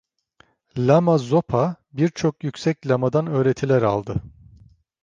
[0.77, 4.15] Lama Zopa birçok yüksek lamadan öğretiler aldı.